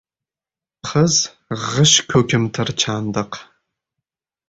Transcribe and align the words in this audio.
Qiz- 0.91 1.19
g‘ish-ko‘kimtir 1.65 2.75
chandiq. 2.85 3.45